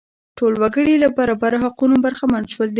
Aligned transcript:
ټول 0.37 0.53
وګړي 0.61 0.95
له 1.03 1.07
برابرو 1.17 1.61
حقونو 1.65 1.95
برخمن 2.05 2.43
شول. 2.53 2.69